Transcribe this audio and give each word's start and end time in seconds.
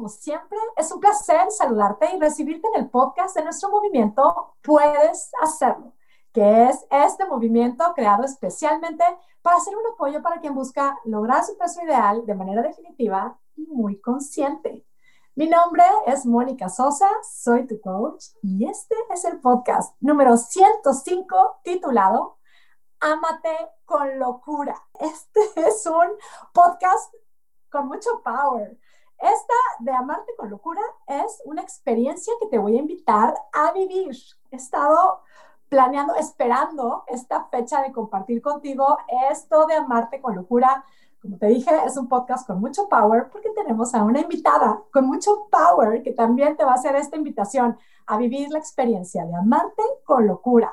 como 0.00 0.08
siempre, 0.08 0.56
es 0.78 0.90
un 0.92 0.98
placer 0.98 1.50
saludarte 1.50 2.08
y 2.16 2.18
recibirte 2.18 2.66
en 2.68 2.84
el 2.84 2.88
podcast 2.88 3.36
de 3.36 3.44
nuestro 3.44 3.68
movimiento 3.68 4.56
Puedes 4.62 5.30
Hacerlo, 5.42 5.92
que 6.32 6.70
es 6.70 6.86
este 6.90 7.26
movimiento 7.26 7.84
creado 7.94 8.24
especialmente 8.24 9.04
para 9.42 9.58
hacer 9.58 9.76
un 9.76 9.82
apoyo 9.92 10.22
para 10.22 10.40
quien 10.40 10.54
busca 10.54 10.98
lograr 11.04 11.44
su 11.44 11.54
peso 11.58 11.82
ideal 11.82 12.24
de 12.24 12.34
manera 12.34 12.62
definitiva 12.62 13.38
y 13.56 13.66
muy 13.66 14.00
consciente. 14.00 14.86
Mi 15.34 15.46
nombre 15.46 15.84
es 16.06 16.24
Mónica 16.24 16.70
Sosa, 16.70 17.10
soy 17.22 17.66
tu 17.66 17.78
coach 17.82 18.24
y 18.42 18.66
este 18.66 18.94
es 19.10 19.26
el 19.26 19.38
podcast 19.38 19.94
número 20.00 20.38
105 20.38 21.60
titulado 21.62 22.38
Ámate 23.00 23.54
con 23.84 24.18
locura. 24.18 24.82
Este 24.98 25.40
es 25.56 25.84
un 25.84 26.08
podcast 26.54 27.12
con 27.68 27.86
mucho 27.86 28.22
power. 28.24 28.78
Esta 29.20 29.54
de 29.80 29.92
Amarte 29.92 30.32
con 30.38 30.48
locura 30.48 30.80
es 31.06 31.42
una 31.44 31.60
experiencia 31.60 32.32
que 32.40 32.46
te 32.46 32.56
voy 32.56 32.76
a 32.76 32.80
invitar 32.80 33.34
a 33.52 33.70
vivir. 33.72 34.16
He 34.50 34.56
estado 34.56 35.20
planeando, 35.68 36.14
esperando 36.14 37.04
esta 37.06 37.44
fecha 37.44 37.82
de 37.82 37.92
compartir 37.92 38.40
contigo 38.40 38.96
esto 39.30 39.66
de 39.66 39.74
Amarte 39.74 40.22
con 40.22 40.34
locura. 40.34 40.84
Como 41.20 41.36
te 41.36 41.48
dije, 41.48 41.70
es 41.84 41.98
un 41.98 42.08
podcast 42.08 42.46
con 42.46 42.60
mucho 42.60 42.88
power 42.88 43.28
porque 43.30 43.50
tenemos 43.50 43.94
a 43.94 44.04
una 44.04 44.20
invitada 44.20 44.82
con 44.90 45.06
mucho 45.06 45.48
power 45.50 46.02
que 46.02 46.12
también 46.12 46.56
te 46.56 46.64
va 46.64 46.72
a 46.72 46.76
hacer 46.76 46.96
esta 46.96 47.16
invitación 47.16 47.76
a 48.06 48.16
vivir 48.16 48.48
la 48.48 48.58
experiencia 48.58 49.26
de 49.26 49.36
amarte 49.36 49.82
con 50.04 50.26
locura. 50.26 50.72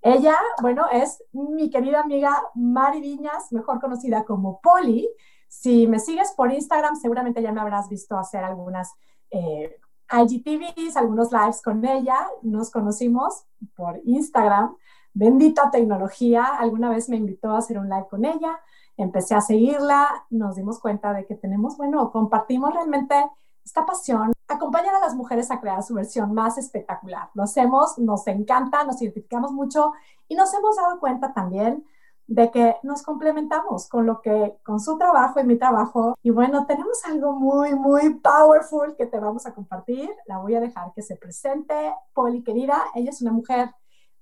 Ella, 0.00 0.36
bueno, 0.62 0.86
es 0.92 1.24
mi 1.32 1.70
querida 1.70 2.00
amiga 2.00 2.40
Mari 2.54 3.00
Viñas, 3.00 3.52
mejor 3.52 3.80
conocida 3.80 4.24
como 4.24 4.60
Poli. 4.60 5.10
Si 5.50 5.88
me 5.88 5.98
sigues 5.98 6.32
por 6.36 6.52
Instagram, 6.52 6.94
seguramente 6.94 7.42
ya 7.42 7.50
me 7.50 7.60
habrás 7.60 7.88
visto 7.88 8.16
hacer 8.16 8.44
algunas 8.44 8.94
eh, 9.32 9.76
IGTVs, 10.08 10.96
algunos 10.96 11.32
lives 11.32 11.60
con 11.60 11.84
ella. 11.84 12.24
Nos 12.42 12.70
conocimos 12.70 13.46
por 13.74 14.00
Instagram. 14.04 14.76
Bendita 15.12 15.68
tecnología. 15.72 16.44
Alguna 16.44 16.88
vez 16.88 17.08
me 17.08 17.16
invitó 17.16 17.50
a 17.50 17.58
hacer 17.58 17.78
un 17.78 17.88
live 17.88 18.06
con 18.08 18.24
ella. 18.24 18.60
Empecé 18.96 19.34
a 19.34 19.40
seguirla. 19.40 20.24
Nos 20.30 20.54
dimos 20.54 20.78
cuenta 20.78 21.12
de 21.12 21.26
que 21.26 21.34
tenemos, 21.34 21.76
bueno, 21.76 22.12
compartimos 22.12 22.72
realmente 22.72 23.16
esta 23.64 23.84
pasión, 23.84 24.32
acompañar 24.46 24.94
a 24.94 25.00
las 25.00 25.16
mujeres 25.16 25.50
a 25.50 25.60
crear 25.60 25.82
su 25.82 25.94
versión 25.94 26.32
más 26.32 26.58
espectacular. 26.58 27.28
Lo 27.34 27.42
hacemos, 27.42 27.98
nos 27.98 28.24
encanta, 28.28 28.84
nos 28.84 29.02
identificamos 29.02 29.50
mucho 29.50 29.94
y 30.28 30.36
nos 30.36 30.54
hemos 30.54 30.76
dado 30.76 31.00
cuenta 31.00 31.34
también 31.34 31.84
de 32.30 32.48
que 32.52 32.76
nos 32.84 33.02
complementamos 33.02 33.88
con 33.88 34.06
lo 34.06 34.20
que, 34.20 34.56
con 34.62 34.78
su 34.78 34.96
trabajo 34.96 35.40
y 35.40 35.44
mi 35.44 35.58
trabajo. 35.58 36.16
Y 36.22 36.30
bueno, 36.30 36.64
tenemos 36.64 37.04
algo 37.04 37.32
muy, 37.32 37.74
muy 37.74 38.14
powerful 38.14 38.94
que 38.96 39.06
te 39.06 39.18
vamos 39.18 39.46
a 39.46 39.52
compartir. 39.52 40.08
La 40.26 40.38
voy 40.38 40.54
a 40.54 40.60
dejar 40.60 40.92
que 40.94 41.02
se 41.02 41.16
presente. 41.16 41.92
Poli, 42.14 42.44
querida, 42.44 42.84
ella 42.94 43.10
es 43.10 43.20
una 43.20 43.32
mujer 43.32 43.74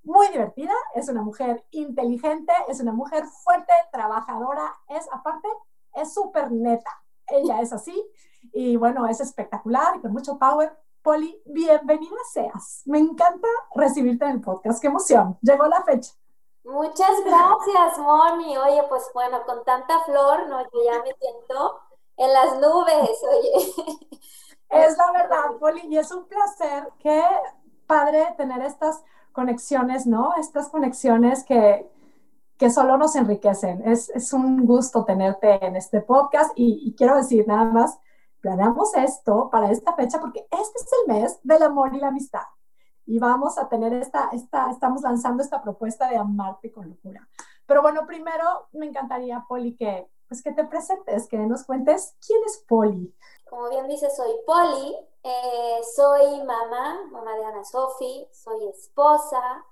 muy 0.02 0.26
divertida, 0.28 0.72
es 0.94 1.10
una 1.10 1.20
mujer 1.20 1.66
inteligente, 1.70 2.52
es 2.66 2.80
una 2.80 2.92
mujer 2.92 3.26
fuerte, 3.44 3.74
trabajadora, 3.92 4.74
es 4.88 5.06
aparte, 5.12 5.48
es 5.92 6.14
súper 6.14 6.50
neta. 6.50 6.90
Ella 7.26 7.60
es 7.60 7.74
así 7.74 8.02
y 8.54 8.76
bueno, 8.76 9.06
es 9.06 9.20
espectacular 9.20 9.96
y 9.96 10.00
con 10.00 10.12
mucho 10.12 10.38
power. 10.38 10.72
Poli, 11.02 11.42
bienvenida 11.44 12.16
seas. 12.32 12.82
Me 12.86 13.00
encanta 13.00 13.48
recibirte 13.74 14.24
en 14.24 14.30
el 14.30 14.40
podcast. 14.40 14.80
Qué 14.80 14.86
emoción. 14.86 15.36
Llegó 15.42 15.66
la 15.66 15.82
fecha. 15.82 16.17
Muchas 16.68 17.24
gracias, 17.24 17.98
Moni. 17.98 18.58
Oye, 18.58 18.82
pues 18.90 19.10
bueno, 19.14 19.42
con 19.46 19.64
tanta 19.64 20.00
flor, 20.00 20.48
¿no? 20.48 20.62
Yo 20.64 20.84
ya 20.84 21.02
me 21.02 21.14
siento 21.14 21.80
en 22.18 22.30
las 22.30 22.60
nubes, 22.60 23.22
oye. 23.30 23.98
Es 24.70 24.98
la 24.98 25.12
verdad, 25.12 25.56
Poli, 25.58 25.80
y 25.86 25.96
es 25.96 26.12
un 26.12 26.26
placer. 26.28 26.92
Qué 26.98 27.24
padre 27.86 28.34
tener 28.36 28.60
estas 28.60 29.02
conexiones, 29.32 30.06
¿no? 30.06 30.34
Estas 30.38 30.68
conexiones 30.68 31.42
que, 31.42 31.90
que 32.58 32.68
solo 32.68 32.98
nos 32.98 33.16
enriquecen. 33.16 33.82
Es, 33.90 34.10
es, 34.10 34.34
un 34.34 34.66
gusto 34.66 35.06
tenerte 35.06 35.64
en 35.64 35.74
este 35.74 36.02
podcast 36.02 36.52
y, 36.54 36.82
y 36.86 36.94
quiero 36.96 37.16
decir 37.16 37.48
nada 37.48 37.64
más, 37.64 37.98
planeamos 38.42 38.94
esto 38.94 39.48
para 39.50 39.70
esta 39.70 39.94
fecha 39.94 40.20
porque 40.20 40.46
este 40.50 40.78
es 40.78 40.90
el 41.00 41.14
mes 41.14 41.40
del 41.44 41.62
amor 41.62 41.94
y 41.94 41.98
la 41.98 42.08
amistad 42.08 42.42
y 43.08 43.18
vamos 43.18 43.56
a 43.56 43.70
tener 43.70 43.94
esta, 43.94 44.28
esta, 44.32 44.70
estamos 44.70 45.00
lanzando 45.00 45.42
esta 45.42 45.62
propuesta 45.62 46.08
de 46.10 46.18
amarte 46.18 46.70
con 46.70 46.90
locura. 46.90 47.26
Pero 47.66 47.80
bueno, 47.80 48.06
primero 48.06 48.68
me 48.72 48.84
encantaría, 48.84 49.46
Poli, 49.48 49.74
que, 49.74 50.10
pues 50.28 50.42
que 50.42 50.52
te 50.52 50.64
presentes, 50.64 51.26
que 51.26 51.38
nos 51.38 51.64
cuentes 51.64 52.16
quién 52.24 52.38
es 52.44 52.62
Poli. 52.68 53.16
Como 53.48 53.70
bien 53.70 53.88
dice, 53.88 54.10
soy 54.10 54.30
Poli, 54.46 54.94
eh, 55.22 55.80
soy 55.96 56.44
mamá, 56.44 57.00
mamá 57.10 57.34
de 57.36 57.46
Ana 57.46 57.64
Sofi, 57.64 58.28
soy 58.30 58.68
esposa 58.68 59.64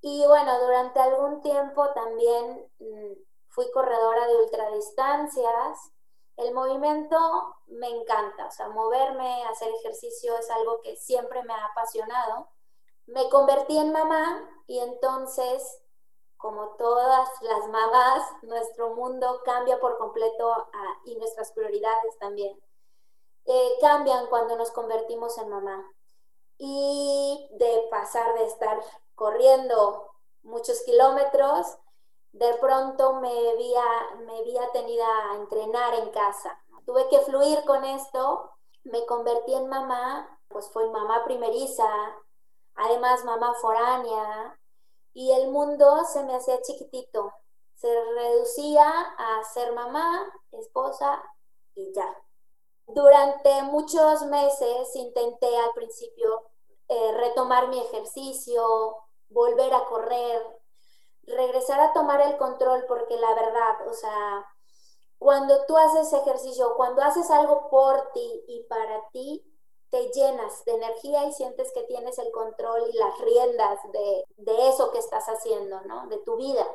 y 0.00 0.26
bueno, 0.26 0.58
durante 0.60 0.98
algún 0.98 1.42
tiempo 1.42 1.90
también 1.90 2.68
mm, 2.80 3.12
fui 3.50 3.70
corredora 3.70 4.26
de 4.26 4.36
ultradistancias. 4.36 5.92
El 6.36 6.52
movimiento 6.52 7.16
me 7.68 7.88
encanta, 7.88 8.46
o 8.46 8.50
sea, 8.50 8.68
moverme, 8.68 9.44
hacer 9.44 9.68
ejercicio 9.68 10.36
es 10.36 10.50
algo 10.50 10.80
que 10.82 10.96
siempre 10.96 11.44
me 11.44 11.54
ha 11.54 11.66
apasionado 11.66 12.48
me 13.06 13.28
convertí 13.28 13.76
en 13.78 13.92
mamá 13.92 14.48
y 14.66 14.78
entonces, 14.78 15.80
como 16.36 16.76
todas 16.76 17.28
las 17.42 17.68
mamás, 17.68 18.22
nuestro 18.42 18.94
mundo 18.94 19.40
cambia 19.44 19.78
por 19.80 19.98
completo 19.98 20.52
ah, 20.52 21.00
y 21.04 21.16
nuestras 21.16 21.52
prioridades 21.52 22.18
también 22.18 22.58
eh, 23.46 23.76
cambian 23.80 24.26
cuando 24.28 24.56
nos 24.56 24.70
convertimos 24.70 25.36
en 25.38 25.48
mamá. 25.48 25.84
Y 26.58 27.48
de 27.52 27.88
pasar 27.90 28.34
de 28.38 28.46
estar 28.46 28.80
corriendo 29.14 30.10
muchos 30.42 30.80
kilómetros, 30.82 31.78
de 32.32 32.54
pronto 32.54 33.14
me 33.14 33.56
vi, 33.56 33.74
me 34.26 34.42
vi 34.42 34.56
tenida 34.72 35.06
a 35.30 35.36
entrenar 35.36 35.94
en 35.94 36.10
casa. 36.10 36.58
Tuve 36.86 37.08
que 37.08 37.20
fluir 37.20 37.64
con 37.64 37.84
esto, 37.84 38.50
me 38.84 39.04
convertí 39.06 39.54
en 39.54 39.68
mamá, 39.68 40.38
pues 40.48 40.70
fue 40.70 40.88
mamá 40.90 41.24
primeriza, 41.24 41.86
además 42.74 43.24
mamá 43.24 43.54
foránea, 43.60 44.58
y 45.12 45.30
el 45.32 45.48
mundo 45.50 46.04
se 46.04 46.24
me 46.24 46.34
hacía 46.34 46.60
chiquitito. 46.62 47.32
Se 47.74 47.88
reducía 48.16 48.88
a 48.90 49.44
ser 49.44 49.72
mamá, 49.72 50.32
esposa 50.52 51.22
y 51.74 51.92
ya. 51.92 52.16
Durante 52.86 53.62
muchos 53.62 54.22
meses 54.26 54.94
intenté 54.94 55.56
al 55.56 55.72
principio 55.72 56.50
eh, 56.88 57.12
retomar 57.16 57.68
mi 57.68 57.80
ejercicio, 57.80 58.96
volver 59.28 59.72
a 59.72 59.84
correr, 59.86 60.42
regresar 61.22 61.80
a 61.80 61.92
tomar 61.92 62.20
el 62.20 62.36
control, 62.36 62.84
porque 62.86 63.16
la 63.16 63.34
verdad, 63.34 63.88
o 63.88 63.92
sea, 63.94 64.46
cuando 65.18 65.64
tú 65.66 65.76
haces 65.76 66.12
ejercicio, 66.12 66.74
cuando 66.76 67.02
haces 67.02 67.30
algo 67.30 67.70
por 67.70 68.12
ti 68.12 68.44
y 68.48 68.64
para 68.64 69.08
ti, 69.10 69.42
te 69.94 70.08
llenas 70.08 70.64
de 70.64 70.72
energía 70.72 71.24
y 71.24 71.32
sientes 71.32 71.70
que 71.72 71.84
tienes 71.84 72.18
el 72.18 72.32
control 72.32 72.90
y 72.92 72.96
las 72.96 73.16
riendas 73.20 73.78
de, 73.92 74.24
eso 74.68 74.90
que 74.90 74.98
estás 74.98 75.26
haciendo, 75.26 75.82
¿no? 75.82 76.08
De 76.08 76.18
tu 76.18 76.34
vida. 76.34 76.66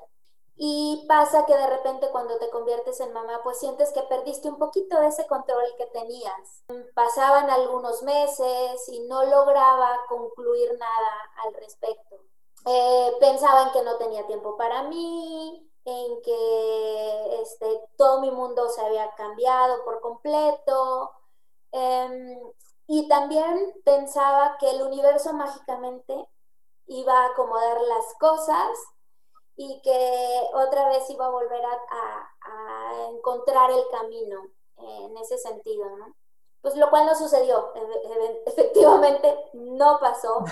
Y 0.55 1.03
pasa 1.05 1.45
que 1.45 1.53
de 1.53 1.67
repente 1.67 2.09
cuando 2.11 2.37
te 2.37 2.49
conviertes 2.49 3.01
en 3.01 3.11
mamá, 3.11 3.41
pues 3.43 3.59
sientes 3.59 3.91
que 3.91 4.03
perdiste 4.03 4.47
un 4.47 4.57
poquito 4.57 4.97
de 5.01 5.07
ese 5.07 5.27
control 5.27 5.65
que 5.77 5.87
tenías. 5.87 6.63
Pasaban 6.93 7.49
algunos 7.49 8.03
meses 8.03 8.87
y 8.87 9.01
no 9.01 9.25
lograba 9.25 9.99
concluir 10.07 10.71
nada 10.79 11.31
al 11.43 11.53
respecto. 11.55 12.21
Eh, 12.65 13.17
pensaba 13.19 13.63
en 13.63 13.71
que 13.71 13.81
no 13.81 13.97
tenía 13.97 14.25
tiempo 14.27 14.55
para 14.55 14.83
mí, 14.83 15.69
en 15.83 16.21
que 16.21 17.41
este, 17.41 17.81
todo 17.97 18.21
mi 18.21 18.31
mundo 18.31 18.69
se 18.69 18.79
había 18.79 19.13
cambiado 19.15 19.83
por 19.83 19.99
completo. 19.99 21.11
Em, 21.73 22.39
y 22.91 23.07
también 23.07 23.71
pensaba 23.85 24.57
que 24.59 24.67
el 24.67 24.81
universo 24.81 25.31
mágicamente 25.33 26.27
iba 26.87 27.13
a 27.13 27.27
acomodar 27.27 27.79
las 27.81 28.15
cosas 28.19 28.67
y 29.55 29.79
que 29.83 30.41
otra 30.55 30.87
vez 30.87 31.07
iba 31.11 31.27
a 31.27 31.29
volver 31.29 31.61
a, 31.63 32.25
encontrar 33.11 33.69
el 33.69 33.83
camino 33.91 34.41
en 34.77 35.17
ese 35.17 35.37
sentido, 35.37 35.87
¿no? 35.97 36.15
Pues 36.61 36.75
lo 36.77 36.89
cual 36.89 37.05
no 37.05 37.13
sucedió, 37.13 37.71
efectivamente 38.47 39.37
no 39.53 39.99
pasó. 39.99 40.43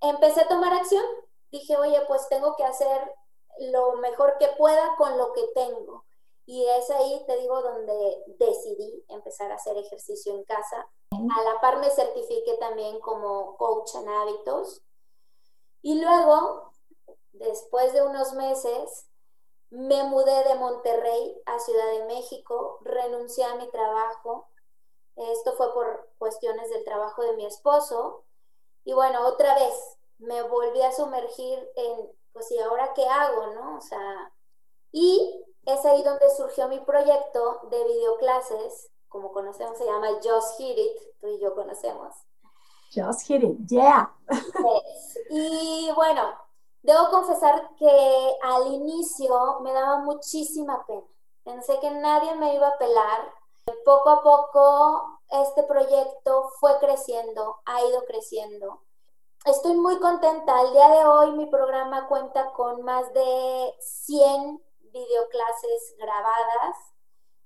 Empecé 0.00 0.40
a 0.40 0.48
tomar 0.48 0.72
acción, 0.72 1.04
dije, 1.52 1.76
oye, 1.76 2.02
pues 2.08 2.28
tengo 2.28 2.56
que 2.56 2.64
hacer 2.64 3.14
lo 3.60 3.92
mejor 3.98 4.36
que 4.38 4.48
pueda 4.58 4.96
con 4.96 5.16
lo 5.16 5.32
que 5.32 5.46
tengo. 5.54 6.04
Y 6.50 6.64
es 6.64 6.88
ahí, 6.88 7.22
te 7.26 7.36
digo, 7.36 7.60
donde 7.60 8.24
decidí 8.38 9.04
empezar 9.08 9.52
a 9.52 9.56
hacer 9.56 9.76
ejercicio 9.76 10.34
en 10.34 10.44
casa. 10.44 10.88
A 11.10 11.42
la 11.42 11.60
par 11.60 11.76
me 11.76 11.90
certifiqué 11.90 12.54
también 12.54 13.00
como 13.00 13.54
coach 13.58 13.94
en 13.96 14.08
hábitos. 14.08 14.82
Y 15.82 16.00
luego, 16.00 16.72
después 17.32 17.92
de 17.92 18.00
unos 18.00 18.32
meses, 18.32 19.10
me 19.68 20.04
mudé 20.04 20.42
de 20.44 20.54
Monterrey 20.54 21.38
a 21.44 21.58
Ciudad 21.58 21.86
de 21.90 22.06
México, 22.06 22.78
renuncié 22.80 23.44
a 23.44 23.56
mi 23.56 23.70
trabajo, 23.70 24.48
Esto 25.16 25.52
fue 25.52 25.74
por 25.74 26.08
cuestiones 26.16 26.70
del 26.70 26.84
trabajo 26.84 27.22
de 27.24 27.36
mi 27.36 27.44
esposo. 27.44 28.24
Y 28.84 28.94
bueno, 28.94 29.26
otra 29.26 29.54
vez 29.54 29.98
me 30.16 30.40
volví 30.44 30.80
a 30.80 30.92
sumergir 30.92 31.58
en, 31.74 32.10
pues, 32.32 32.50
¿y 32.52 32.58
ahora 32.58 32.94
qué 32.94 33.04
hago, 33.06 33.48
no? 33.48 33.76
O 33.76 33.80
sea, 33.82 34.32
y 34.92 35.44
es 35.68 35.84
ahí 35.84 36.02
donde 36.02 36.34
surgió 36.34 36.66
mi 36.68 36.80
proyecto 36.80 37.60
de 37.70 37.84
videoclases, 37.84 38.90
como 39.08 39.32
conocemos, 39.32 39.76
se 39.76 39.84
llama 39.84 40.08
Just 40.22 40.56
Hit 40.56 40.78
It, 40.78 41.18
tú 41.20 41.28
y 41.28 41.38
yo 41.40 41.54
conocemos. 41.54 42.14
Just 42.94 43.22
Hit 43.26 43.42
It, 43.42 43.58
yeah. 43.68 44.10
Y 45.30 45.90
bueno, 45.94 46.22
debo 46.82 47.10
confesar 47.10 47.74
que 47.76 48.36
al 48.42 48.72
inicio 48.72 49.60
me 49.60 49.72
daba 49.72 49.98
muchísima 49.98 50.86
pena. 50.86 51.06
Pensé 51.44 51.78
que 51.80 51.90
nadie 51.90 52.34
me 52.36 52.54
iba 52.54 52.68
a 52.68 52.78
pelar. 52.78 53.32
Poco 53.84 54.08
a 54.08 54.22
poco 54.22 55.20
este 55.28 55.62
proyecto 55.64 56.50
fue 56.58 56.78
creciendo, 56.78 57.60
ha 57.66 57.84
ido 57.84 58.04
creciendo. 58.06 58.80
Estoy 59.44 59.74
muy 59.74 59.98
contenta. 59.98 60.58
Al 60.58 60.72
día 60.72 60.88
de 60.88 61.04
hoy 61.04 61.32
mi 61.32 61.46
programa 61.46 62.08
cuenta 62.08 62.52
con 62.52 62.82
más 62.82 63.12
de 63.12 63.74
100 63.80 64.62
videoclases 64.92 65.96
grabadas, 65.98 66.76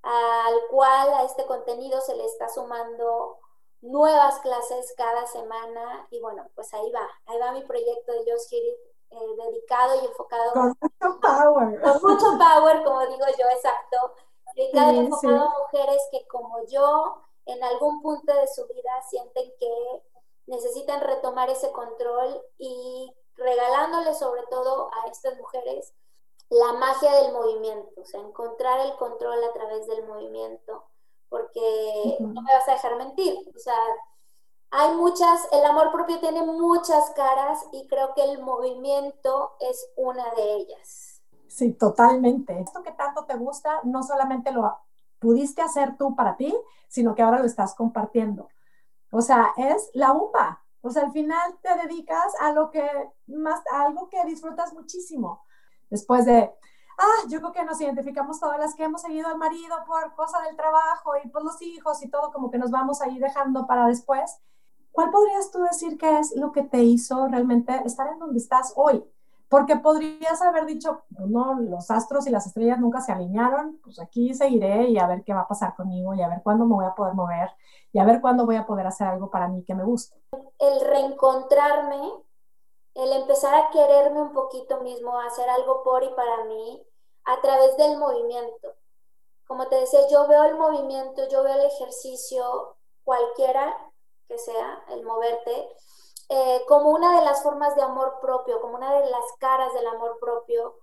al 0.03 0.55
cual 0.71 1.15
a 1.15 1.25
este 1.25 1.47
contenido 1.47 2.01
se 2.01 2.17
le 2.17 2.25
está 2.25 2.49
sumando 2.49 3.39
nuevas 3.81 4.39
clases 4.41 4.95
cada 4.97 5.27
semana 5.27 6.07
y 6.11 6.21
bueno, 6.21 6.49
pues 6.55 6.73
ahí 6.75 6.91
va, 6.91 7.09
ahí 7.27 7.39
va 7.39 7.53
mi 7.53 7.63
proyecto 7.63 8.13
de 8.13 8.33
Just 8.33 8.51
Hit 8.51 8.77
eh, 9.11 9.37
dedicado 9.45 10.01
y 10.01 10.07
enfocado. 10.07 10.53
Con 10.53 10.77
mucho 10.81 11.21
power. 11.21 11.81
Con 11.83 12.03
mucho 12.03 12.39
power, 12.39 12.85
como 12.85 13.01
digo 13.07 13.27
yo, 13.39 13.47
exacto. 13.51 14.15
Dedicado 14.55 14.93
y 14.93 14.99
enfocado 14.99 15.49
a 15.49 15.59
mujeres 15.61 16.03
que 16.11 16.27
como 16.29 16.65
yo, 16.67 17.23
en 17.47 17.63
algún 17.63 18.01
punto 18.03 18.33
de 18.33 18.47
su 18.49 18.67
vida 18.69 19.03
sienten 19.09 19.53
que 19.59 20.03
necesitan 20.47 21.01
retomar 21.01 21.51
ese 21.51 21.73
control 21.73 22.43
y 22.59 23.13
regalándole 23.37 24.15
sobre 24.15 24.43
todo 24.51 24.91
a 24.93 25.09
estas 25.09 25.37
mujeres 25.39 25.95
la 26.53 26.75
magia 26.75 27.11
del 27.23 27.33
movimiento, 27.33 27.89
o 27.99 28.05
sea, 28.05 28.21
encontrar 28.21 28.79
el 28.81 28.95
control 28.97 29.43
a 29.43 29.53
través 29.55 29.87
del 29.87 30.07
movimiento, 30.07 30.85
porque 31.31 32.19
no 32.21 32.43
me 32.43 32.53
vas 32.53 32.69
a 32.69 32.73
dejar 32.73 32.97
mentir, 32.97 33.35
o 33.57 33.59
sea, 33.59 33.75
hay 34.71 34.95
muchas, 34.95 35.49
el 35.51 35.65
amor 35.65 35.91
propio 35.93 36.21
tiene 36.21 36.45
muchas 36.45 37.11
caras 37.13 37.59
y 37.73 37.87
creo 37.89 38.13
que 38.15 38.25
el 38.25 38.43
movimiento 38.43 39.53
es 39.61 39.91
una 39.97 40.31
de 40.35 40.57
ellas. 40.57 41.23
Sí, 41.47 41.73
totalmente. 41.73 42.59
Esto 42.59 42.83
que 42.83 42.93
tanto 42.93 43.25
te 43.27 43.37
gusta, 43.37 43.81
no 43.85 44.03
solamente 44.03 44.53
lo 44.53 44.75
pudiste 45.19 45.61
hacer 45.61 45.97
tú 45.99 46.15
para 46.17 46.37
ti, 46.37 46.55
sino 46.89 47.15
que 47.15 47.23
ahora 47.23 47.39
lo 47.39 47.45
estás 47.45 47.75
compartiendo. 47.75 48.49
O 49.11 49.21
sea, 49.21 49.53
es 49.57 49.91
la 49.93 50.13
UPA. 50.13 50.63
O 50.81 50.91
sea, 50.91 51.05
al 51.05 51.13
final 51.13 51.59
te 51.63 51.75
dedicas 51.87 52.35
a 52.41 52.53
lo 52.53 52.71
que 52.71 52.87
más, 53.27 53.63
a 53.73 53.83
algo 53.83 54.09
que 54.09 54.25
disfrutas 54.25 54.73
muchísimo 54.73 55.43
después 55.93 56.25
de, 56.25 56.51
ah, 56.99 57.29
yo 57.29 57.39
creo 57.41 57.53
que 57.53 57.65
nos 57.65 57.81
identificamos 57.81 58.41
todas 58.41 58.59
las 58.59 58.75
que 58.75 58.85
hemos 58.85 59.03
seguido 59.03 59.29
al 59.29 59.39
marido 59.39 59.77
por 59.87 60.15
cosa 60.15 60.41
del 60.41 60.57
trabajo 60.57 61.13
y 61.23 61.29
por 61.29 61.45
los 61.45 61.61
hijos 61.63 62.03
y 62.03 62.09
todo, 62.09 62.33
como 62.33 62.51
que 62.51 62.59
nos 62.59 62.71
vamos 62.71 63.03
ahí 63.03 63.19
dejando 63.19 63.67
para 63.67 63.87
después. 63.87 64.41
¿Cuál 64.91 65.11
podrías 65.11 65.51
tú 65.51 65.63
decir 65.63 65.97
que 65.99 66.19
es 66.19 66.35
lo 66.35 66.51
que 66.51 66.63
te 66.63 66.83
hizo 66.83 67.29
realmente 67.29 67.81
estar 67.85 68.09
en 68.09 68.19
donde 68.19 68.39
estás 68.39 68.73
hoy? 68.77 69.05
Porque 69.49 69.77
podrías 69.77 70.41
haber 70.41 70.65
dicho, 70.65 71.03
no, 71.11 71.61
los 71.61 71.91
astros 71.91 72.27
y 72.27 72.31
las 72.31 72.47
estrellas 72.47 72.81
nunca 72.81 73.03
se 73.03 73.13
alinearon, 73.13 73.79
pues 73.85 74.01
aquí 74.01 74.33
seguiré 74.33 74.89
y 74.89 74.99
a 74.99 75.07
ver 75.07 75.25
qué 75.25 75.35
va 75.35 75.43
a 75.43 75.49
pasar 75.49 75.75
conmigo 75.75 76.15
y 76.15 76.23
a 76.23 76.29
ver 76.29 76.41
cuándo 76.43 76.65
me 76.65 76.75
voy 76.75 76.87
a 76.87 76.95
poder 76.95 77.13
mover 77.15 77.51
y 77.93 77.99
a 77.99 78.05
ver 78.05 78.23
cuándo 78.23 78.47
voy 78.47 78.57
a 78.57 78.65
poder 78.65 78.87
hacer 78.87 79.09
algo 79.09 79.31
para 79.31 79.49
mí 79.49 79.63
que 79.63 79.75
me 79.75 79.85
guste. 79.85 80.17
El 80.59 80.81
reencontrarme 80.89 82.01
el 82.95 83.13
empezar 83.13 83.55
a 83.55 83.71
quererme 83.71 84.21
un 84.21 84.33
poquito 84.33 84.81
mismo, 84.81 85.19
a 85.19 85.27
hacer 85.27 85.49
algo 85.49 85.83
por 85.83 86.03
y 86.03 86.09
para 86.11 86.45
mí 86.45 86.87
a 87.25 87.41
través 87.41 87.77
del 87.77 87.97
movimiento. 87.97 88.75
Como 89.47 89.69
te 89.69 89.77
decía, 89.77 90.09
yo 90.09 90.27
veo 90.29 90.45
el 90.45 90.57
movimiento, 90.57 91.29
yo 91.29 91.43
veo 91.43 91.55
el 91.55 91.67
ejercicio, 91.67 92.77
cualquiera 93.05 93.77
que 94.29 94.39
sea, 94.39 94.85
el 94.89 95.05
moverte, 95.05 95.69
eh, 96.29 96.65
como 96.67 96.91
una 96.91 97.19
de 97.19 97.25
las 97.25 97.43
formas 97.43 97.75
de 97.77 97.83
amor 97.83 98.19
propio, 98.21 98.61
como 98.61 98.77
una 98.77 98.95
de 98.95 99.11
las 99.11 99.25
caras 99.39 99.73
del 99.75 99.87
amor 99.87 100.19
propio, 100.21 100.77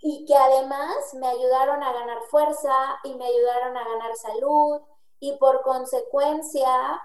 y 0.00 0.26
que 0.26 0.36
además 0.36 1.14
me 1.14 1.26
ayudaron 1.26 1.82
a 1.82 1.92
ganar 1.92 2.22
fuerza 2.24 2.74
y 3.04 3.14
me 3.14 3.26
ayudaron 3.26 3.76
a 3.76 3.84
ganar 3.88 4.14
salud, 4.16 4.80
y 5.20 5.36
por 5.38 5.62
consecuencia 5.62 7.02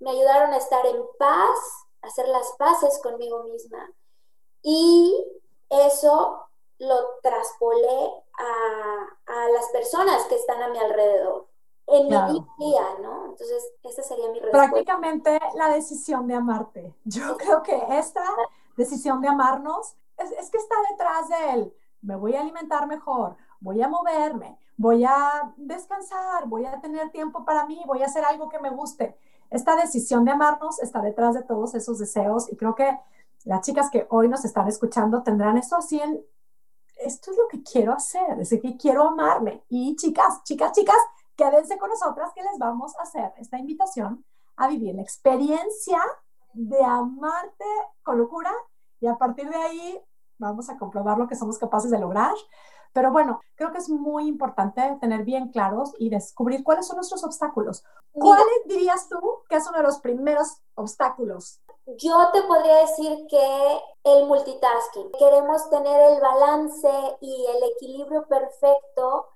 me 0.00 0.10
ayudaron 0.10 0.52
a 0.52 0.58
estar 0.58 0.84
en 0.84 1.02
paz 1.18 1.83
hacer 2.04 2.28
las 2.28 2.52
paces 2.58 3.00
conmigo 3.02 3.44
misma. 3.44 3.90
Y 4.62 5.26
eso 5.68 6.46
lo 6.78 6.96
traspolé 7.22 8.24
a, 8.38 9.48
las 9.52 9.68
personas 9.68 10.24
que 10.24 10.34
están 10.36 10.62
a 10.62 10.68
mi 10.68 10.78
alrededor, 10.78 11.46
en 11.86 12.08
mi 12.08 12.46
día, 12.58 12.82
¿no? 13.02 13.26
Entonces, 13.26 13.72
esta 13.82 14.02
sería 14.02 14.28
mi 14.28 14.40
respuesta. 14.40 14.70
Prácticamente 14.70 15.38
la 15.54 15.68
decisión 15.68 16.26
de 16.26 16.34
amarte. 16.34 16.94
Yo 17.04 17.36
creo 17.38 17.62
que 17.62 17.80
esta 17.90 18.24
decisión 18.76 19.20
de 19.20 19.28
amarnos 19.28 19.94
es, 20.16 20.32
es 20.32 20.50
que 20.50 20.58
está 20.58 20.74
detrás 20.90 21.28
de 21.28 21.50
él. 21.52 21.76
Me 22.00 22.16
voy 22.16 22.34
a 22.34 22.40
alimentar 22.40 22.86
mejor, 22.86 23.36
voy 23.60 23.80
a 23.82 23.88
moverme, 23.88 24.58
voy 24.76 25.04
a 25.04 25.52
descansar, 25.56 26.46
voy 26.46 26.66
a 26.66 26.80
tener 26.80 27.10
tiempo 27.10 27.44
para 27.44 27.66
mí, 27.66 27.82
voy 27.86 28.02
a 28.02 28.06
hacer 28.06 28.24
algo 28.24 28.48
que 28.48 28.58
me 28.58 28.70
guste 28.70 29.16
esta 29.50 29.76
decisión 29.76 30.24
de 30.24 30.32
amarnos 30.32 30.80
está 30.80 31.00
detrás 31.00 31.34
de 31.34 31.42
todos 31.42 31.74
esos 31.74 31.98
deseos 31.98 32.50
y 32.50 32.56
creo 32.56 32.74
que 32.74 32.98
las 33.44 33.60
chicas 33.60 33.90
que 33.90 34.06
hoy 34.10 34.28
nos 34.28 34.44
están 34.44 34.68
escuchando 34.68 35.22
tendrán 35.22 35.58
eso 35.58 35.76
así 35.76 36.00
en, 36.00 36.24
esto 36.96 37.30
es 37.30 37.36
lo 37.36 37.48
que 37.48 37.62
quiero 37.62 37.92
hacer, 37.92 38.40
es 38.40 38.50
que 38.50 38.76
quiero 38.76 39.08
amarme. 39.08 39.62
Y 39.68 39.94
chicas, 39.96 40.42
chicas, 40.44 40.72
chicas, 40.72 40.96
quédense 41.36 41.78
con 41.78 41.90
nosotras 41.90 42.32
que 42.34 42.42
les 42.42 42.58
vamos 42.58 42.96
a 42.98 43.02
hacer 43.02 43.32
esta 43.38 43.58
invitación 43.58 44.24
a 44.56 44.68
vivir 44.68 44.94
la 44.94 45.02
experiencia 45.02 45.98
de 46.52 46.82
amarte 46.84 47.64
con 48.02 48.18
locura 48.18 48.52
y 49.00 49.06
a 49.06 49.18
partir 49.18 49.48
de 49.50 49.56
ahí 49.56 50.00
vamos 50.38 50.68
a 50.70 50.78
comprobar 50.78 51.18
lo 51.18 51.26
que 51.26 51.36
somos 51.36 51.58
capaces 51.58 51.90
de 51.90 51.98
lograr. 51.98 52.34
Pero 52.94 53.10
bueno, 53.10 53.40
creo 53.56 53.72
que 53.72 53.78
es 53.78 53.88
muy 53.88 54.28
importante 54.28 54.80
tener 55.00 55.24
bien 55.24 55.48
claros 55.48 55.92
y 55.98 56.10
descubrir 56.10 56.62
cuáles 56.62 56.86
son 56.86 56.96
nuestros 56.96 57.24
obstáculos. 57.24 57.82
¿Cuáles 58.12 58.46
dirías 58.66 59.08
tú 59.08 59.20
que 59.48 59.56
es 59.56 59.66
uno 59.66 59.78
de 59.78 59.82
los 59.82 59.98
primeros 59.98 60.62
obstáculos? 60.76 61.60
Yo 61.86 62.30
te 62.32 62.42
podría 62.42 62.76
decir 62.76 63.26
que 63.28 63.80
el 64.04 64.26
multitasking. 64.26 65.10
Queremos 65.18 65.68
tener 65.70 66.12
el 66.12 66.20
balance 66.20 67.18
y 67.20 67.46
el 67.46 67.64
equilibrio 67.72 68.26
perfecto 68.28 69.26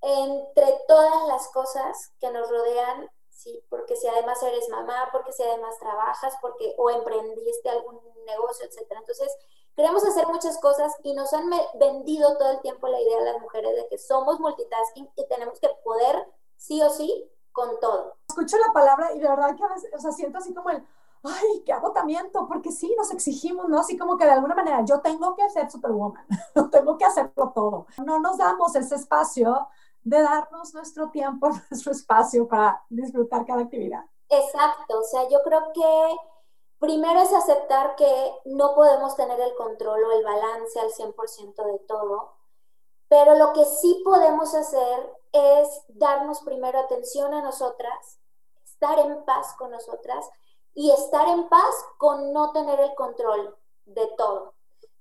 entre 0.00 0.80
todas 0.88 1.28
las 1.28 1.48
cosas 1.48 2.12
que 2.18 2.30
nos 2.30 2.50
rodean, 2.50 3.10
sí, 3.28 3.62
porque 3.68 3.96
si 3.96 4.08
además 4.08 4.42
eres 4.42 4.68
mamá, 4.70 5.10
porque 5.12 5.32
si 5.32 5.42
además 5.42 5.78
trabajas, 5.78 6.34
porque 6.40 6.74
o 6.78 6.88
emprendiste 6.88 7.68
algún 7.68 8.00
negocio, 8.24 8.66
etcétera. 8.66 9.00
Entonces, 9.00 9.30
Queremos 9.76 10.04
hacer 10.06 10.26
muchas 10.28 10.58
cosas 10.58 10.94
y 11.02 11.14
nos 11.14 11.32
han 11.32 11.50
vendido 11.74 12.36
todo 12.38 12.52
el 12.52 12.60
tiempo 12.60 12.86
la 12.86 13.00
idea 13.00 13.18
a 13.18 13.32
las 13.32 13.40
mujeres 13.40 13.74
de 13.74 13.88
que 13.88 13.98
somos 13.98 14.38
multitasking 14.38 15.10
y 15.16 15.26
tenemos 15.26 15.58
que 15.58 15.68
poder, 15.82 16.28
sí 16.56 16.80
o 16.80 16.90
sí, 16.90 17.28
con 17.50 17.80
todo. 17.80 18.16
Escucho 18.28 18.56
la 18.58 18.72
palabra 18.72 19.12
y 19.14 19.18
de 19.18 19.28
verdad 19.28 19.56
que 19.56 19.64
a 19.64 19.68
veces, 19.68 19.90
o 19.94 19.98
sea, 19.98 20.12
siento 20.12 20.38
así 20.38 20.54
como 20.54 20.70
el, 20.70 20.84
ay, 21.24 21.62
qué 21.64 21.72
agotamiento, 21.72 22.46
porque 22.46 22.70
sí, 22.70 22.94
nos 22.96 23.10
exigimos, 23.10 23.68
¿no? 23.68 23.80
Así 23.80 23.96
como 23.96 24.16
que 24.16 24.24
de 24.24 24.32
alguna 24.32 24.54
manera 24.54 24.84
yo 24.84 25.00
tengo 25.00 25.34
que 25.34 25.48
ser 25.50 25.70
superwoman, 25.70 26.24
tengo 26.70 26.96
que 26.96 27.04
hacerlo 27.04 27.52
todo. 27.54 27.86
No 28.04 28.20
nos 28.20 28.38
damos 28.38 28.76
ese 28.76 28.94
espacio 28.94 29.68
de 30.02 30.22
darnos 30.22 30.74
nuestro 30.74 31.10
tiempo, 31.10 31.48
nuestro 31.70 31.92
espacio 31.92 32.46
para 32.46 32.82
disfrutar 32.90 33.44
cada 33.44 33.62
actividad. 33.62 34.04
Exacto, 34.28 35.00
o 35.00 35.04
sea, 35.04 35.28
yo 35.28 35.38
creo 35.44 35.72
que 35.72 36.16
Primero 36.84 37.20
es 37.20 37.32
aceptar 37.32 37.96
que 37.96 38.34
no 38.44 38.74
podemos 38.74 39.16
tener 39.16 39.40
el 39.40 39.54
control 39.54 40.04
o 40.04 40.12
el 40.12 40.22
balance 40.22 40.78
al 40.78 40.90
100% 40.90 41.64
de 41.64 41.78
todo, 41.88 42.34
pero 43.08 43.36
lo 43.36 43.54
que 43.54 43.64
sí 43.64 44.02
podemos 44.04 44.54
hacer 44.54 45.10
es 45.32 45.66
darnos 45.88 46.42
primero 46.42 46.78
atención 46.78 47.32
a 47.32 47.40
nosotras, 47.40 48.20
estar 48.66 48.98
en 48.98 49.24
paz 49.24 49.54
con 49.56 49.70
nosotras 49.70 50.28
y 50.74 50.90
estar 50.90 51.26
en 51.28 51.48
paz 51.48 51.74
con 51.96 52.34
no 52.34 52.52
tener 52.52 52.78
el 52.78 52.94
control 52.94 53.56
de 53.86 54.06
todo, 54.18 54.52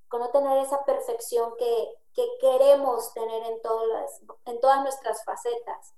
con 0.08 0.22
no 0.22 0.30
tener 0.30 0.60
esa 0.60 0.86
perfección 0.86 1.54
que, 1.58 2.00
queremos 2.40 3.13
tener 3.13 3.44
en, 3.44 3.62
todas 3.62 4.22
en 4.46 4.62
todas 4.62 4.84
nuestras 4.84 5.25
facetas. 5.25 5.94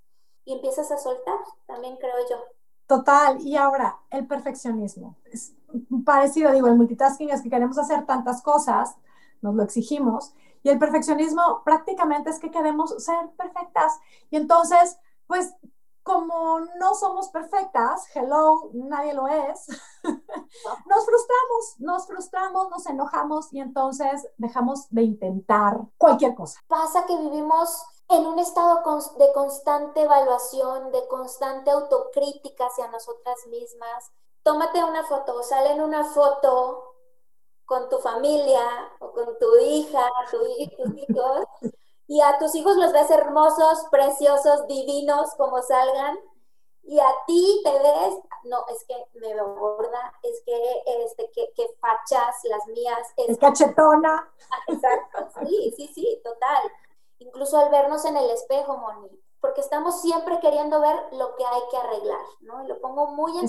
Y 0.46 0.54
empiezas 0.54 0.89
a 0.92 0.98
soltar, 0.98 1.38
también 1.68 1.98
creo 1.98 2.27
yo. 2.27 2.38
Total, 2.88 3.39
y 3.42 3.56
ahora 3.56 4.00
el 4.10 4.27
perfeccionismo. 4.27 5.15
Parecido, 6.05 6.51
digo, 6.51 6.67
el 6.67 6.75
multitasking 6.75 7.29
es 7.29 7.41
que 7.41 7.50
queremos 7.50 7.77
hacer 7.77 8.05
tantas 8.05 8.41
cosas, 8.41 8.96
nos 9.41 9.55
lo 9.55 9.63
exigimos, 9.63 10.34
y 10.63 10.70
el 10.70 10.79
perfeccionismo 10.79 11.62
prácticamente 11.63 12.29
es 12.32 12.39
que 12.39 12.50
queremos 12.50 12.96
ser 13.03 13.29
perfectas. 13.38 14.00
Y 14.32 14.38
entonces, 14.38 14.98
pues 15.27 15.53
como 16.05 16.60
no 16.79 16.94
somos 16.94 17.29
perfectas, 17.29 18.05
hello, 18.13 18.70
nadie 18.74 19.13
lo 19.15 19.27
es, 19.27 19.67
nos 20.03 21.05
frustramos, 21.05 21.75
nos 21.79 22.05
frustramos, 22.05 22.70
nos 22.70 22.86
enojamos 22.86 23.51
y 23.51 23.60
entonces 23.60 24.27
dejamos 24.38 24.88
de 24.91 25.01
intentar 25.01 25.79
cualquier 25.98 26.36
cosa. 26.36 26.60
Pasa 26.67 27.08
que 27.08 27.17
vivimos 27.17 27.84
en 28.10 28.25
un 28.25 28.38
estado 28.38 28.84
de 29.17 29.34
constante 29.34 30.03
evaluación, 30.03 30.91
de 30.91 31.08
constante 31.08 31.72
autocrítica 31.72 32.67
hacia 32.67 32.88
nosotras 32.89 33.38
mismas. 33.50 34.12
Tómate 34.46 34.84
una 34.84 35.04
foto, 35.04 35.42
sale 35.42 35.72
en 35.72 35.82
una 35.82 36.04
foto 36.04 36.94
con 37.66 37.90
tu 37.90 37.98
familia 37.98 38.62
o 39.00 39.12
con 39.12 39.40
tu 39.40 39.58
hija, 39.58 40.08
tu, 40.30 40.38
tus 40.38 40.98
hijos, 41.00 41.46
y 42.06 42.22
a 42.22 42.38
tus 42.38 42.54
hijos 42.54 42.75
los 42.75 42.94
ves 42.94 43.10
hermosos, 43.10 43.88
preciosos, 43.90 44.68
divinos 44.68 45.34
como 45.36 45.64
salgan, 45.64 46.20
y 46.84 47.00
a 47.00 47.08
ti 47.25 47.62
te 47.64 47.72
ves, 47.72 48.20
no, 48.44 48.64
es 48.68 48.86
que 48.86 48.96
me 49.20 49.34
veo 49.34 49.56
gorda, 49.56 50.14
es 50.22 50.44
que, 50.46 50.84
este, 51.04 51.32
que, 51.32 51.52
que 51.56 51.68
fachas 51.80 52.36
las 52.44 52.68
mías. 52.68 53.08
Es, 53.18 53.40
cachetona. 53.40 54.32
Ah, 54.52 54.64
exacto, 54.68 55.28
sí, 55.40 55.74
sí, 55.75 55.88
sí, 55.88 56.22
total. 56.24 56.72
Incluso 57.18 57.58
al 57.58 57.72
vernos 57.72 58.06
en 58.06 58.16
el 58.16 58.30
espejo, 58.30 58.78
Moni, 58.78 59.10
porque 59.42 59.62
estamos 59.62 60.01
siempre 60.01 60.39
queriendo 60.39 60.82
ver 60.82 60.96
lo 61.12 61.36
que 61.36 61.46
hay 61.46 61.62
que 61.70 61.77
arreglar, 61.77 62.25
¿no? 62.42 62.63
Y 62.63 62.68
lo 62.68 62.80
pongo 62.82 63.08
muy 63.08 63.32
en 63.38 63.48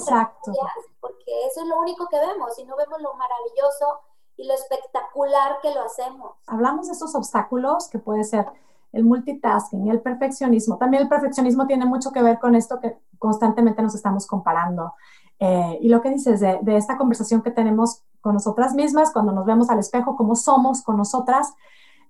porque 1.00 1.46
eso 1.46 1.62
es 1.62 1.66
lo 1.66 1.78
único 1.78 2.06
que 2.08 2.18
vemos 2.18 2.58
y 2.58 2.64
no 2.64 2.76
vemos 2.76 3.00
lo 3.00 3.14
maravilloso 3.14 4.00
y 4.36 4.46
lo 4.46 4.54
espectacular 4.54 5.58
que 5.62 5.72
lo 5.72 5.82
hacemos. 5.82 6.32
Hablamos 6.46 6.86
de 6.86 6.92
esos 6.92 7.14
obstáculos 7.14 7.88
que 7.88 7.98
puede 7.98 8.24
ser 8.24 8.46
el 8.92 9.04
multitasking, 9.04 9.88
el 9.88 10.00
perfeccionismo. 10.00 10.76
También 10.78 11.04
el 11.04 11.08
perfeccionismo 11.08 11.66
tiene 11.66 11.86
mucho 11.86 12.12
que 12.12 12.22
ver 12.22 12.38
con 12.38 12.54
esto 12.54 12.78
que 12.80 12.98
constantemente 13.18 13.82
nos 13.82 13.94
estamos 13.94 14.26
comparando. 14.26 14.94
Eh, 15.38 15.78
y 15.82 15.88
lo 15.88 16.00
que 16.00 16.10
dices 16.10 16.40
de, 16.40 16.58
de, 16.62 16.76
esta 16.76 16.96
conversación 16.96 17.42
que 17.42 17.50
tenemos 17.50 18.02
con 18.20 18.34
nosotras 18.34 18.74
mismas, 18.74 19.12
cuando 19.12 19.32
nos 19.32 19.44
vemos 19.44 19.68
al 19.68 19.78
espejo, 19.78 20.16
cómo 20.16 20.34
somos 20.34 20.82
con 20.82 20.96
nosotras, 20.96 21.52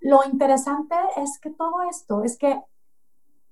lo 0.01 0.21
interesante 0.25 0.95
es 1.17 1.39
que 1.41 1.51
todo 1.51 1.83
esto, 1.83 2.23
es 2.23 2.39
que 2.39 2.63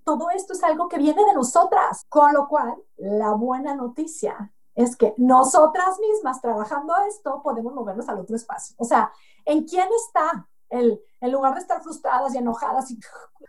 todo 0.05 0.31
esto 0.31 0.53
es 0.53 0.63
algo 0.63 0.89
que 0.89 0.99
viene 0.99 1.25
de 1.25 1.33
nosotras, 1.33 2.05
con 2.09 2.33
lo 2.35 2.47
cual 2.47 2.77
la 2.97 3.33
buena 3.33 3.75
noticia 3.75 4.53
es 4.75 4.97
que 4.97 5.15
nosotras 5.17 5.99
mismas 5.99 6.41
trabajando 6.41 6.95
esto 7.09 7.43
podemos 7.43 7.73
movernos 7.73 8.09
al 8.09 8.21
otro 8.21 8.37
espacio. 8.37 8.77
O 8.79 8.85
sea, 8.85 9.13
¿en 9.45 9.65
quién 9.65 9.89
está 10.05 10.49
el, 10.69 11.01
lugar 11.23 11.55
de 11.55 11.61
estar 11.61 11.83
frustradas 11.83 12.35
y 12.35 12.39
enojadas 12.39 12.91
y 12.91 12.99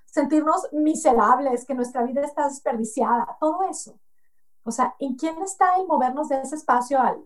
sentirnos 0.06 0.72
miserables, 0.72 1.66
que 1.66 1.74
nuestra 1.74 2.04
vida 2.04 2.22
está 2.22 2.48
desperdiciada, 2.48 3.38
todo 3.40 3.64
eso? 3.64 4.00
O 4.64 4.72
sea, 4.72 4.96
¿en 5.00 5.16
quién 5.16 5.42
está 5.42 5.76
el 5.76 5.88
movernos 5.88 6.30
de 6.30 6.42
ese 6.42 6.56
espacio 6.56 7.00
al 7.00 7.24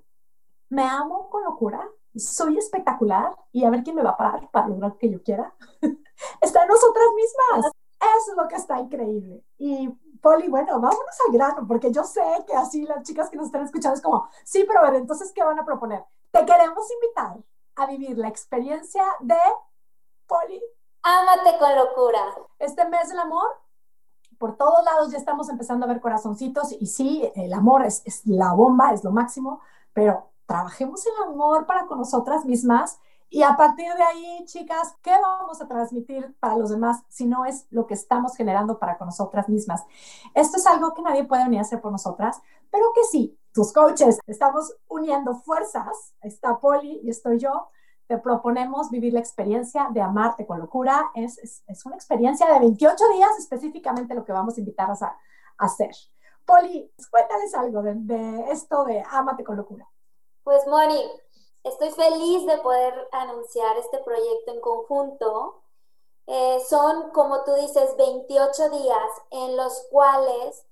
me 0.69 0.83
amo 0.83 1.29
con 1.29 1.43
locura? 1.43 1.87
Soy 2.15 2.57
espectacular 2.57 3.35
y 3.51 3.63
a 3.63 3.69
ver 3.69 3.83
quién 3.83 3.95
me 3.95 4.03
va 4.03 4.11
a 4.11 4.17
parar 4.17 4.49
para 4.49 4.67
lograr 4.67 4.91
lo 4.91 4.97
que 4.97 5.11
yo 5.11 5.21
quiera. 5.21 5.53
está 6.41 6.63
en 6.63 6.67
nosotras 6.67 7.05
mismas. 7.15 7.71
Eso 7.99 8.31
es 8.31 8.37
lo 8.37 8.47
que 8.47 8.55
está 8.55 8.79
increíble. 8.79 9.43
Y 9.57 9.89
Poli, 10.21 10.47
bueno, 10.47 10.79
vámonos 10.79 11.19
al 11.27 11.33
grano, 11.33 11.67
porque 11.67 11.91
yo 11.91 12.03
sé 12.03 12.21
que 12.47 12.55
así 12.55 12.85
las 12.85 13.03
chicas 13.03 13.29
que 13.29 13.37
nos 13.37 13.47
están 13.47 13.63
escuchando 13.63 13.95
es 13.95 14.01
como, 14.01 14.27
sí, 14.43 14.65
pero 14.67 14.79
a 14.79 14.89
ver, 14.89 14.95
entonces, 14.95 15.31
¿qué 15.33 15.43
van 15.43 15.59
a 15.59 15.65
proponer? 15.65 16.03
Te 16.31 16.45
queremos 16.45 16.85
invitar 16.91 17.37
a 17.75 17.85
vivir 17.85 18.17
la 18.17 18.27
experiencia 18.27 19.03
de 19.21 19.37
Poli. 20.27 20.61
Ámate 21.03 21.57
con 21.57 21.75
locura. 21.75 22.21
Este 22.59 22.87
mes 22.87 23.09
del 23.09 23.19
amor, 23.19 23.47
por 24.37 24.55
todos 24.57 24.83
lados 24.83 25.11
ya 25.11 25.17
estamos 25.17 25.49
empezando 25.49 25.85
a 25.85 25.89
ver 25.89 26.01
corazoncitos 26.01 26.73
y 26.73 26.85
sí, 26.87 27.29
el 27.35 27.53
amor 27.53 27.85
es, 27.85 28.01
es 28.05 28.25
la 28.25 28.53
bomba, 28.53 28.93
es 28.93 29.03
lo 29.03 29.11
máximo, 29.11 29.61
pero 29.93 30.29
trabajemos 30.45 31.05
el 31.05 31.23
amor 31.23 31.65
para 31.65 31.85
con 31.85 31.99
nosotras 31.99 32.45
mismas 32.45 32.99
y 33.29 33.43
a 33.43 33.55
partir 33.55 33.93
de 33.93 34.03
ahí, 34.03 34.45
chicas, 34.45 34.95
¿qué 35.03 35.11
vamos 35.11 35.61
a 35.61 35.67
transmitir 35.67 36.35
para 36.39 36.57
los 36.57 36.71
demás 36.71 37.03
si 37.09 37.25
no 37.25 37.45
es 37.45 37.67
lo 37.69 37.85
que 37.85 37.93
estamos 37.93 38.35
generando 38.35 38.79
para 38.79 38.97
con 38.97 39.07
nosotras 39.07 39.47
mismas? 39.47 39.83
Esto 40.33 40.57
es 40.57 40.65
algo 40.65 40.93
que 40.93 41.03
nadie 41.03 41.25
puede 41.25 41.43
venir 41.43 41.59
a 41.59 41.61
hacer 41.61 41.79
por 41.79 41.91
nosotras, 41.91 42.41
pero 42.71 42.91
que 42.93 43.03
sí, 43.03 43.37
tus 43.53 43.71
coaches, 43.71 44.19
estamos 44.25 44.75
uniendo 44.87 45.35
fuerzas, 45.35 46.13
está 46.21 46.59
Poli 46.59 47.01
y 47.03 47.09
estoy 47.09 47.37
yo, 47.37 47.69
te 48.07 48.17
proponemos 48.17 48.89
vivir 48.89 49.13
la 49.13 49.19
experiencia 49.19 49.89
de 49.93 50.01
amarte 50.01 50.47
con 50.47 50.59
locura. 50.59 51.11
Es, 51.13 51.61
es, 51.67 51.85
una 51.85 51.95
experiencia 51.95 52.51
de 52.51 52.59
28 52.59 53.03
días 53.13 53.29
específicamente 53.37 54.15
lo 54.15 54.25
que 54.25 54.31
vamos 54.31 54.57
a 54.57 54.59
invitarlas 54.59 55.03
a, 55.03 55.09
a 55.09 55.65
hacer. 55.65 55.91
Poli, 56.43 56.91
cuéntales 57.11 57.53
algo 57.53 57.83
de, 57.83 57.93
de 57.93 58.51
esto 58.51 58.83
de 58.85 59.03
amate 59.11 59.43
con 59.43 59.57
locura. 59.57 59.87
Pues 60.43 60.65
Moni, 60.65 60.99
Estoy 61.63 61.91
feliz 61.91 62.45
de 62.45 62.57
poder 62.59 63.09
anunciar 63.11 63.77
este 63.77 63.97
proyecto 63.99 64.51
en 64.51 64.61
conjunto. 64.61 65.61
Eh, 66.27 66.59
son, 66.67 67.11
como 67.11 67.43
tú 67.43 67.53
dices, 67.55 67.97
28 67.97 68.69
días 68.69 69.11
en 69.31 69.57
los 69.57 69.87
cuales 69.91 70.65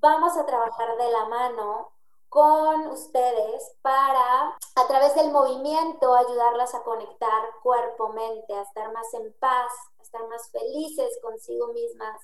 vamos 0.00 0.36
a 0.36 0.44
trabajar 0.44 0.96
de 0.96 1.10
la 1.10 1.24
mano 1.26 1.92
con 2.28 2.88
ustedes 2.88 3.76
para, 3.80 4.56
a 4.74 4.86
través 4.88 5.14
del 5.14 5.30
movimiento, 5.30 6.14
ayudarlas 6.14 6.74
a 6.74 6.82
conectar 6.82 7.42
cuerpo-mente, 7.62 8.52
a 8.52 8.62
estar 8.62 8.92
más 8.92 9.14
en 9.14 9.32
paz, 9.34 9.70
a 10.00 10.02
estar 10.02 10.26
más 10.28 10.50
felices 10.50 11.18
consigo 11.22 11.68
mismas, 11.68 12.20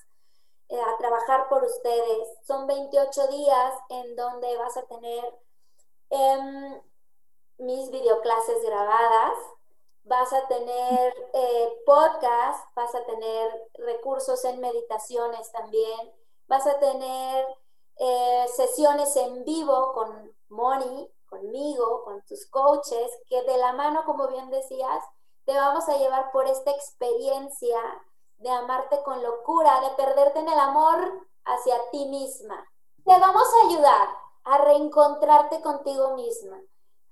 eh, 0.67 0.81
a 0.81 0.97
trabajar 0.97 1.47
por 1.47 1.63
ustedes. 1.63 2.27
Son 2.45 2.67
28 2.67 3.27
días 3.29 3.73
en 3.89 4.15
donde 4.15 4.57
vas 4.57 4.75
a 4.75 4.83
tener 4.83 5.23
eh, 6.09 6.81
mis 7.61 7.91
videoclases 7.91 8.63
grabadas, 8.63 9.37
vas 10.03 10.33
a 10.33 10.47
tener 10.47 11.13
eh, 11.33 11.83
podcast, 11.85 12.65
vas 12.75 12.93
a 12.95 13.05
tener 13.05 13.69
recursos 13.75 14.43
en 14.45 14.59
meditaciones 14.59 15.51
también, 15.51 16.11
vas 16.47 16.65
a 16.65 16.79
tener 16.79 17.45
eh, 17.97 18.45
sesiones 18.55 19.15
en 19.15 19.45
vivo 19.45 19.93
con 19.93 20.35
Moni, 20.49 21.07
conmigo, 21.29 22.03
con 22.03 22.21
tus 22.23 22.47
coaches, 22.47 23.11
que 23.27 23.43
de 23.43 23.57
la 23.57 23.73
mano, 23.73 24.03
como 24.05 24.27
bien 24.27 24.49
decías, 24.49 25.03
te 25.45 25.53
vamos 25.53 25.87
a 25.87 25.97
llevar 25.97 26.31
por 26.31 26.47
esta 26.47 26.71
experiencia 26.71 27.79
de 28.37 28.49
amarte 28.49 29.01
con 29.03 29.21
locura, 29.21 29.81
de 29.81 29.95
perderte 29.95 30.39
en 30.39 30.49
el 30.49 30.59
amor 30.59 31.27
hacia 31.45 31.75
ti 31.91 32.05
misma. 32.07 32.67
Te 33.05 33.17
vamos 33.19 33.47
a 33.53 33.67
ayudar 33.67 34.09
a 34.43 34.57
reencontrarte 34.57 35.61
contigo 35.61 36.15
misma, 36.15 36.59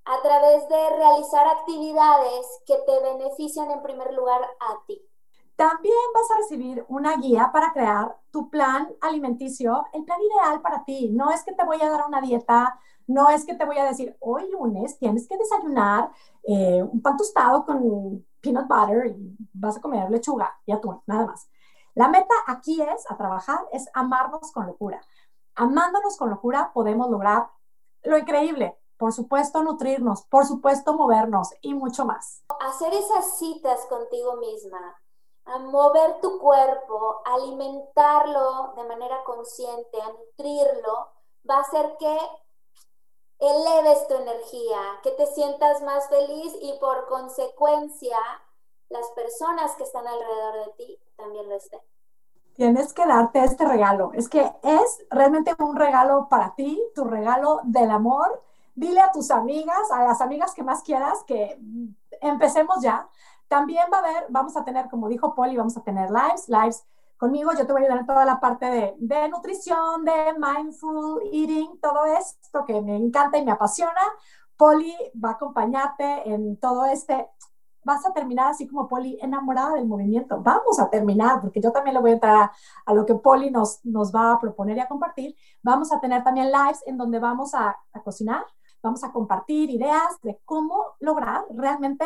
a 0.10 0.22
través 0.24 0.68
de 0.68 0.90
realizar 0.98 1.48
actividades 1.48 2.48
que 2.66 2.76
te 2.78 3.00
benefician 3.04 3.70
en 3.70 3.84
primer 3.84 4.12
lugar 4.14 4.42
a 4.60 4.84
ti. 4.88 5.00
También 5.56 5.96
vas 6.16 6.32
a 6.32 6.38
recibir 6.38 6.84
una 6.88 7.18
guía 7.18 7.52
para 7.54 7.72
crear 7.74 8.18
tu 8.32 8.50
plan 8.50 8.90
alimenticio, 9.02 9.86
el 9.94 10.06
plan 10.06 10.20
ideal 10.20 10.62
para 10.62 10.84
ti. 10.84 11.10
No 11.10 11.30
es 11.32 11.44
que 11.44 11.54
te 11.54 11.64
voy 11.64 11.80
a 11.82 11.90
dar 11.90 12.08
una 12.08 12.22
dieta, 12.22 12.80
no 13.06 13.30
es 13.30 13.46
que 13.46 13.54
te 13.54 13.66
voy 13.66 13.78
a 13.78 13.84
decir, 13.84 14.16
hoy 14.20 14.50
lunes 14.50 14.98
tienes 14.98 15.28
que 15.28 15.38
desayunar 15.38 16.12
eh, 16.44 16.82
un 16.82 17.02
pan 17.02 17.16
tostado 17.16 17.66
con 17.66 18.26
peanut 18.42 18.68
butter 18.68 19.08
y 19.08 19.38
vas 19.54 19.78
a 19.78 19.82
comer 19.82 20.10
lechuga 20.10 20.58
y 20.66 20.72
atún, 20.72 21.02
nada 21.06 21.28
más. 21.28 21.50
La 21.94 22.08
meta 22.08 22.34
aquí 22.48 22.82
es, 22.82 23.06
a 23.12 23.18
trabajar, 23.18 23.60
es 23.74 23.88
amarnos 23.94 24.52
con 24.52 24.66
locura. 24.66 25.02
Amándonos 25.54 26.18
con 26.18 26.32
locura 26.32 26.72
podemos 26.74 27.12
lograr 27.12 27.50
lo 28.04 28.18
increíble, 28.18 28.78
por 29.00 29.14
supuesto 29.14 29.64
nutrirnos, 29.64 30.24
por 30.26 30.46
supuesto 30.46 30.94
movernos 30.94 31.54
y 31.62 31.74
mucho 31.74 32.04
más. 32.04 32.44
Hacer 32.60 32.94
esas 32.94 33.38
citas 33.40 33.86
contigo 33.86 34.36
misma, 34.36 35.02
a 35.46 35.58
mover 35.58 36.20
tu 36.22 36.38
cuerpo, 36.38 37.22
alimentarlo 37.24 38.74
de 38.76 38.84
manera 38.84 39.24
consciente, 39.24 40.02
a 40.02 40.12
nutrirlo, 40.12 41.08
va 41.50 41.56
a 41.56 41.62
hacer 41.62 41.96
que 41.98 42.18
eleves 43.40 44.06
tu 44.10 44.16
energía, 44.16 44.82
que 45.02 45.12
te 45.12 45.28
sientas 45.28 45.82
más 45.82 46.10
feliz 46.10 46.54
y 46.62 46.78
por 46.82 47.08
consecuencia 47.08 48.18
las 48.90 49.08
personas 49.12 49.76
que 49.76 49.84
están 49.84 50.06
alrededor 50.06 50.66
de 50.66 50.72
ti 50.74 51.00
también 51.16 51.48
lo 51.48 51.56
estén. 51.56 51.80
Tienes 52.56 52.92
que 52.92 53.06
darte 53.06 53.46
este 53.46 53.66
regalo. 53.66 54.12
Es 54.14 54.28
que 54.28 54.42
es 54.64 55.06
realmente 55.10 55.56
un 55.60 55.78
regalo 55.78 56.28
para 56.30 56.54
ti, 56.56 56.78
tu 56.94 57.06
regalo 57.06 57.62
del 57.64 57.92
amor 57.92 58.44
dile 58.80 59.02
a 59.02 59.12
tus 59.12 59.30
amigas, 59.30 59.92
a 59.92 60.04
las 60.04 60.22
amigas 60.22 60.54
que 60.54 60.64
más 60.64 60.82
quieras, 60.84 61.24
que 61.28 61.60
empecemos 62.22 62.82
ya. 62.82 63.08
También 63.48 63.86
va 63.92 63.98
a 63.98 64.00
haber, 64.00 64.26
vamos 64.30 64.56
a 64.56 64.64
tener, 64.64 64.90
como 64.90 65.10
dijo 65.10 65.36
Poli, 65.36 65.58
vamos 65.58 65.76
a 65.76 65.84
tener 65.84 66.10
lives, 66.10 66.48
lives 66.48 66.86
conmigo. 67.18 67.52
Yo 67.58 67.68
te 67.68 67.74
voy 67.74 67.82
a 67.82 67.86
ayudar 67.86 68.00
en 68.00 68.06
toda 68.06 68.26
la 68.26 68.40
parte 68.40 68.66
de, 68.68 68.96
de 69.00 69.28
nutrición, 69.30 70.06
de 70.06 70.34
mindful 70.38 71.22
eating, 71.32 71.80
todo 71.82 72.06
esto 72.06 72.64
que 72.66 72.82
me 72.82 72.96
encanta 72.96 73.38
y 73.38 73.46
me 73.46 73.52
apasiona. 73.52 74.02
Poli 74.56 74.96
va 75.14 75.30
a 75.30 75.34
acompañarte 75.34 76.30
en 76.30 76.58
todo 76.58 76.86
este, 76.86 77.28
vas 77.84 78.06
a 78.06 78.14
terminar 78.14 78.52
así 78.52 78.68
como 78.68 78.88
Poli, 78.88 79.18
enamorada 79.22 79.74
del 79.74 79.88
movimiento. 79.88 80.42
Vamos 80.42 80.80
a 80.80 80.90
terminar, 80.90 81.42
porque 81.42 81.60
yo 81.60 81.72
también 81.72 81.96
le 81.96 82.02
voy 82.02 82.12
a 82.12 82.14
entrar 82.14 82.52
a, 82.86 82.94
lo 82.94 83.06
que 83.06 83.16
Poli 83.16 83.52
nos, 83.52 83.84
nos 83.84 84.14
va 84.14 84.34
a 84.34 84.40
proponer 84.40 84.78
y 84.78 84.80
a 84.82 84.88
compartir. 84.88 85.36
Vamos 85.64 85.92
a 85.92 86.00
tener 86.00 86.24
también 86.24 86.52
lives 86.52 86.82
en 86.86 86.98
donde 86.98 87.20
vamos 87.20 87.54
a, 87.54 87.76
a 87.94 88.04
cocinar, 88.04 88.46
vamos 88.82 89.04
a 89.04 89.12
compartir 89.12 89.70
ideas 89.70 90.20
de 90.22 90.40
cómo 90.46 90.96
lograr 91.00 91.46
realmente 91.52 92.06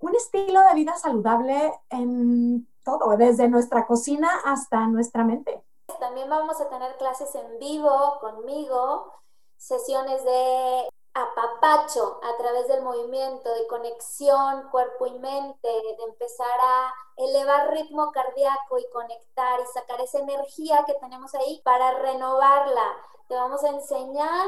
un 0.00 0.14
estilo 0.14 0.60
de 0.68 0.74
vida 0.74 0.96
saludable 0.96 1.72
en 1.90 2.68
todo, 2.84 3.16
desde 3.16 3.48
nuestra 3.48 3.86
cocina 3.86 4.30
hasta 4.44 4.86
nuestra 4.86 5.24
mente. 5.24 5.62
También 5.98 6.28
vamos 6.28 6.60
a 6.60 6.68
tener 6.68 6.96
clases 6.96 7.34
en 7.34 7.58
vivo 7.58 8.18
conmigo, 8.20 9.12
sesiones 9.56 10.24
de 10.24 10.88
apapacho 11.14 12.20
a 12.22 12.36
través 12.36 12.68
del 12.68 12.82
movimiento, 12.82 13.52
de 13.52 13.66
conexión 13.66 14.68
cuerpo 14.70 15.06
y 15.06 15.18
mente, 15.18 15.68
de 15.68 16.04
empezar 16.04 16.46
a 16.46 16.94
elevar 17.16 17.70
ritmo 17.70 18.12
cardíaco 18.12 18.78
y 18.78 18.88
conectar 18.92 19.60
y 19.60 19.66
sacar 19.72 20.00
esa 20.00 20.20
energía 20.20 20.84
que 20.86 20.94
tenemos 20.94 21.34
ahí 21.34 21.60
para 21.64 21.98
renovarla. 21.98 22.96
Te 23.26 23.34
vamos 23.34 23.64
a 23.64 23.70
enseñar 23.70 24.46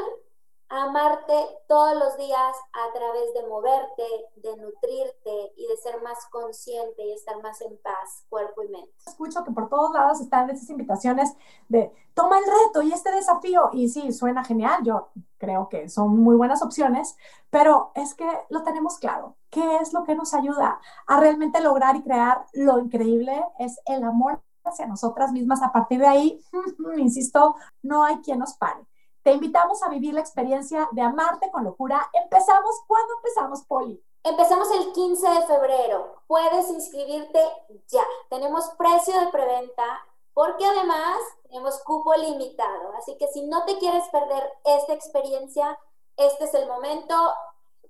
amarte 0.71 1.35
todos 1.67 1.95
los 1.97 2.17
días 2.17 2.57
a 2.73 2.93
través 2.93 3.35
de 3.35 3.47
moverte, 3.49 4.05
de 4.37 4.57
nutrirte 4.57 5.53
y 5.57 5.67
de 5.67 5.77
ser 5.77 6.00
más 6.00 6.27
consciente 6.31 7.05
y 7.05 7.12
estar 7.12 7.43
más 7.43 7.61
en 7.61 7.77
paz, 7.79 8.25
cuerpo 8.29 8.62
y 8.62 8.69
mente. 8.69 8.93
Escucho 9.05 9.43
que 9.43 9.50
por 9.50 9.69
todos 9.69 9.93
lados 9.93 10.21
están 10.21 10.49
esas 10.49 10.71
invitaciones 10.71 11.35
de 11.69 11.93
toma 12.15 12.39
el 12.39 12.45
reto 12.45 12.83
y 12.83 12.93
este 12.93 13.11
desafío. 13.11 13.71
Y 13.73 13.89
sí, 13.89 14.12
suena 14.12 14.45
genial, 14.45 14.85
yo 14.85 15.09
creo 15.39 15.69
que 15.69 15.89
son 15.89 16.17
muy 16.17 16.37
buenas 16.37 16.62
opciones, 16.62 17.17
pero 17.50 17.91
es 17.97 18.15
que 18.15 18.29
lo 18.49 18.62
tenemos 18.62 18.99
claro. 18.99 19.37
¿Qué 19.50 19.79
es 19.79 19.93
lo 19.93 20.05
que 20.05 20.15
nos 20.15 20.35
ayuda 20.35 20.81
a 21.09 21.19
realmente 21.19 21.61
lograr 21.61 21.97
y 21.97 22.03
crear 22.03 22.47
lo 22.53 22.79
increíble? 22.79 23.45
Es 23.59 23.81
el 23.87 24.05
amor 24.05 24.41
hacia 24.65 24.87
nosotras 24.87 25.33
mismas. 25.33 25.62
A 25.62 25.73
partir 25.73 25.99
de 25.99 26.07
ahí, 26.07 26.41
insisto, 26.97 27.57
no 27.83 28.05
hay 28.05 28.19
quien 28.19 28.39
nos 28.39 28.55
pare. 28.55 28.87
Te 29.23 29.33
invitamos 29.33 29.83
a 29.83 29.89
vivir 29.91 30.15
la 30.15 30.21
experiencia 30.21 30.89
de 30.93 31.03
amarte 31.03 31.50
con 31.50 31.65
locura. 31.65 32.09
Empezamos, 32.15 32.75
¿cuándo 32.87 33.15
empezamos, 33.17 33.62
Poli? 33.65 34.03
Empezamos 34.23 34.71
el 34.71 34.93
15 34.93 35.29
de 35.29 35.43
febrero. 35.43 36.23
Puedes 36.27 36.71
inscribirte 36.71 37.41
ya. 37.89 38.05
Tenemos 38.31 38.71
precio 38.79 39.19
de 39.21 39.29
preventa 39.29 40.05
porque 40.33 40.65
además 40.65 41.19
tenemos 41.43 41.83
cupo 41.83 42.15
limitado. 42.15 42.93
Así 42.97 43.17
que 43.19 43.29
si 43.29 43.43
no 43.43 43.65
te 43.67 43.79
quieres 43.79 44.05
perder 44.09 44.43
esta 44.65 44.95
experiencia, 44.95 45.79
este 46.17 46.45
es 46.45 46.55
el 46.55 46.67
momento. 46.67 47.15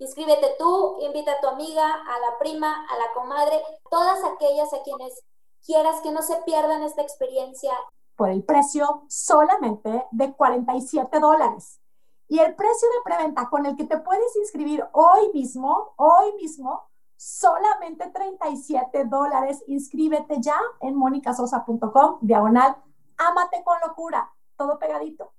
Inscríbete 0.00 0.56
tú, 0.58 0.96
invita 1.00 1.32
a 1.32 1.40
tu 1.40 1.46
amiga, 1.46 1.86
a 1.86 2.18
la 2.18 2.38
prima, 2.38 2.86
a 2.90 2.96
la 2.98 3.12
comadre, 3.12 3.62
todas 3.88 4.24
aquellas 4.24 4.72
a 4.72 4.82
quienes 4.82 5.22
quieras 5.64 6.00
que 6.00 6.10
no 6.10 6.22
se 6.22 6.36
pierdan 6.42 6.82
esta 6.82 7.02
experiencia 7.02 7.72
por 8.20 8.28
el 8.28 8.44
precio 8.44 9.04
solamente 9.08 10.06
de 10.10 10.34
47 10.34 11.20
dólares. 11.20 11.80
Y 12.28 12.38
el 12.38 12.54
precio 12.54 12.86
de 12.90 13.02
preventa 13.02 13.48
con 13.48 13.64
el 13.64 13.76
que 13.76 13.86
te 13.86 13.96
puedes 13.96 14.36
inscribir 14.36 14.86
hoy 14.92 15.30
mismo, 15.32 15.94
hoy 15.96 16.34
mismo, 16.34 16.82
solamente 17.16 18.10
37 18.10 19.06
dólares. 19.06 19.64
Inscríbete 19.68 20.36
ya 20.38 20.60
en 20.82 20.96
monicasosa.com, 20.96 22.18
diagonal, 22.20 22.76
ámate 23.16 23.64
con 23.64 23.78
locura, 23.88 24.30
todo 24.58 24.78
pegadito. 24.78 25.32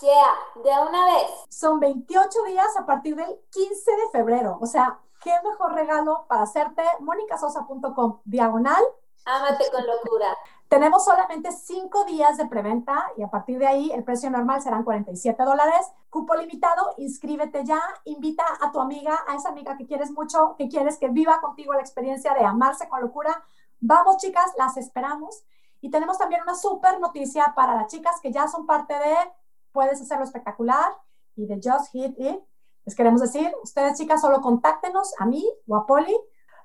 Yeah, 0.00 0.62
de 0.62 0.88
una 0.88 1.04
vez. 1.04 1.32
Son 1.48 1.80
28 1.80 2.44
días 2.44 2.76
a 2.76 2.86
partir 2.86 3.16
del 3.16 3.40
15 3.50 3.90
de 3.90 4.08
febrero. 4.12 4.56
O 4.60 4.66
sea, 4.66 5.00
qué 5.20 5.32
mejor 5.42 5.72
regalo 5.74 6.26
para 6.28 6.42
hacerte, 6.42 6.84
monicasosa.com, 7.00 8.20
diagonal. 8.24 8.84
Ámate 9.24 9.68
con 9.72 9.84
locura. 9.84 10.38
Tenemos 10.68 11.02
solamente 11.02 11.50
cinco 11.50 12.04
días 12.04 12.36
de 12.36 12.46
preventa 12.46 13.10
y 13.16 13.22
a 13.22 13.30
partir 13.30 13.58
de 13.58 13.66
ahí 13.66 13.90
el 13.90 14.04
precio 14.04 14.28
normal 14.28 14.60
serán 14.60 14.84
47 14.84 15.42
dólares. 15.42 15.90
Cupo 16.10 16.34
limitado, 16.34 16.94
inscríbete 16.98 17.64
ya, 17.64 17.80
invita 18.04 18.44
a 18.60 18.70
tu 18.70 18.78
amiga, 18.78 19.18
a 19.26 19.34
esa 19.34 19.48
amiga 19.48 19.78
que 19.78 19.86
quieres 19.86 20.10
mucho, 20.10 20.56
que 20.58 20.68
quieres 20.68 20.98
que 20.98 21.08
viva 21.08 21.40
contigo 21.40 21.72
la 21.72 21.80
experiencia 21.80 22.34
de 22.34 22.44
amarse 22.44 22.86
con 22.86 23.00
locura. 23.00 23.42
Vamos 23.80 24.18
chicas, 24.18 24.52
las 24.58 24.76
esperamos. 24.76 25.42
Y 25.80 25.90
tenemos 25.90 26.18
también 26.18 26.42
una 26.42 26.54
súper 26.54 27.00
noticia 27.00 27.54
para 27.56 27.74
las 27.74 27.90
chicas 27.90 28.20
que 28.20 28.30
ya 28.30 28.46
son 28.46 28.66
parte 28.66 28.92
de 28.92 29.14
Puedes 29.72 30.00
hacerlo 30.00 30.24
espectacular 30.24 30.92
y 31.34 31.46
de 31.46 31.60
Just 31.62 31.92
Hit 31.92 32.14
It. 32.18 32.40
Les 32.84 32.94
queremos 32.94 33.20
decir, 33.22 33.50
ustedes 33.62 33.96
chicas 33.96 34.20
solo 34.20 34.42
contáctenos 34.42 35.14
a 35.18 35.24
mí 35.24 35.46
o 35.66 35.76
a 35.76 35.86
Poli 35.86 36.16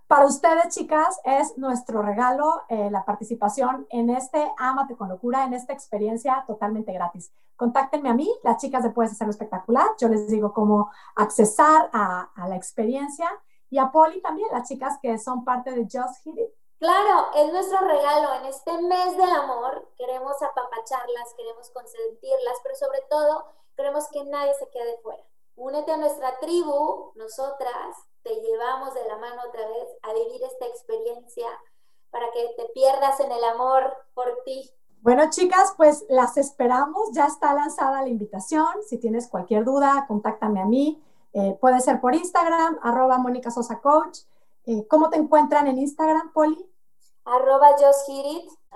para 0.08 0.26
ustedes, 0.26 0.76
chicas, 0.76 1.20
es 1.24 1.58
nuestro 1.58 2.02
regalo 2.02 2.64
eh, 2.70 2.90
la 2.92 3.06
participación 3.06 3.88
en 3.90 4.10
este 4.10 4.52
Amate 4.58 4.96
con 4.96 5.10
Locura, 5.10 5.46
en 5.46 5.54
esta 5.54 5.74
experiencia 5.74 6.44
totalmente 6.46 6.92
gratis. 6.92 7.32
Contáctenme 7.56 8.10
a 8.10 8.14
mí, 8.14 8.32
las 8.44 8.58
chicas 8.58 8.84
de 8.84 8.90
Puedes 8.90 9.14
Hacerlo 9.14 9.32
Espectacular. 9.32 9.88
Yo 10.00 10.10
les 10.10 10.28
digo 10.28 10.54
cómo 10.54 10.92
accesar 11.16 11.90
a, 11.94 12.30
la 12.48 12.56
experiencia. 12.56 13.28
Y 13.70 13.80
a 13.80 13.92
Poli 13.92 14.22
también, 14.22 14.48
las 14.52 14.68
chicas 14.68 15.00
que 15.02 15.18
son 15.18 15.44
parte 15.44 15.72
de 15.72 15.84
Just 15.84 16.22
Hit 16.24 16.38
It. 16.38 16.54
Claro, 16.78 17.28
es 17.36 17.52
nuestro 17.52 17.80
regalo. 17.80 18.34
En 18.36 18.46
este 18.46 18.72
mes 18.82 19.18
del 19.18 19.32
amor 19.32 19.90
queremos 19.96 20.36
apapacharlas, 20.42 21.34
queremos 21.36 21.70
consentirlas, 21.70 22.60
pero 22.62 22.76
sobre 22.76 23.02
todo 23.10 23.46
queremos 23.76 24.08
que 24.10 24.24
nadie 24.26 24.54
se 24.56 24.70
quede 24.70 25.00
fuera. 25.02 25.24
Únete 25.56 25.92
a 25.92 25.98
nuestra 25.98 26.38
tribu, 26.40 27.14
nosotras 27.16 27.98
te 28.24 28.34
llevamos 28.42 28.94
de 28.94 29.06
la 29.06 29.18
mano 29.18 29.42
otra 29.48 29.68
vez 29.68 29.88
a 30.02 30.14
vivir 30.14 30.42
esta 30.44 30.66
experiencia 30.66 31.48
para 32.10 32.32
que 32.32 32.54
te 32.58 32.70
pierdas 32.74 33.20
en 33.20 33.32
el 33.32 33.44
amor 33.44 33.94
por 34.14 34.44
ti. 34.46 34.70
Bueno, 35.02 35.30
chicas, 35.30 35.74
pues 35.76 36.06
las 36.10 36.38
esperamos. 36.38 37.12
Ya 37.12 37.26
está 37.26 37.54
lanzada 37.54 38.02
la 38.02 38.08
invitación. 38.08 38.68
Si 38.88 38.98
tienes 38.98 39.28
cualquier 39.28 39.66
duda, 39.66 40.06
contáctame 40.08 40.62
a 40.62 40.66
mí. 40.66 41.04
Eh, 41.34 41.58
puede 41.60 41.82
ser 41.82 42.00
por 42.00 42.16
Instagram, 42.16 42.80
arroba 42.82 43.18
Mónica 43.18 43.52
Sosa 43.52 43.82
Coach. 43.82 44.20
Eh, 44.66 44.88
¿Cómo 44.88 45.10
te 45.10 45.18
encuentran 45.18 45.68
en 45.68 45.78
Instagram, 45.80 46.32
Poli? 46.32 46.66
Arroba 47.26 47.72
Just 47.72 48.10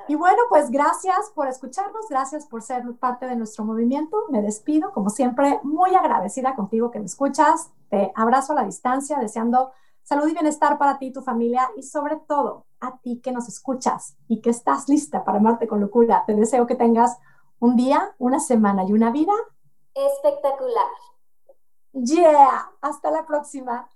y 0.09 0.15
bueno, 0.15 0.41
pues 0.47 0.71
gracias 0.71 1.31
por 1.35 1.47
escucharnos, 1.47 2.07
gracias 2.09 2.45
por 2.45 2.61
ser 2.61 2.83
parte 2.97 3.25
de 3.25 3.35
nuestro 3.35 3.65
movimiento. 3.65 4.23
Me 4.29 4.41
despido, 4.41 4.93
como 4.93 5.09
siempre, 5.09 5.59
muy 5.63 5.95
agradecida 5.95 6.55
contigo 6.55 6.91
que 6.91 6.99
me 6.99 7.05
escuchas. 7.05 7.71
Te 7.89 8.11
abrazo 8.15 8.53
a 8.53 8.57
la 8.57 8.63
distancia, 8.63 9.19
deseando 9.19 9.71
salud 10.03 10.27
y 10.27 10.33
bienestar 10.33 10.77
para 10.77 10.97
ti 10.97 11.07
y 11.07 11.13
tu 11.13 11.21
familia 11.21 11.69
y 11.75 11.83
sobre 11.83 12.15
todo 12.27 12.65
a 12.79 12.97
ti 12.99 13.19
que 13.21 13.31
nos 13.31 13.47
escuchas 13.47 14.15
y 14.27 14.41
que 14.41 14.49
estás 14.49 14.87
lista 14.87 15.25
para 15.25 15.39
amarte 15.39 15.67
con 15.67 15.81
locura. 15.81 16.23
Te 16.25 16.33
deseo 16.33 16.65
que 16.65 16.75
tengas 16.75 17.17
un 17.59 17.75
día, 17.75 18.15
una 18.17 18.39
semana 18.39 18.85
y 18.85 18.93
una 18.93 19.11
vida 19.11 19.33
espectacular. 19.93 20.87
Yeah, 21.91 22.71
hasta 22.81 23.11
la 23.11 23.25
próxima. 23.25 23.85